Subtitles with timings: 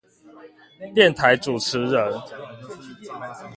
[0.95, 2.11] 電台主持人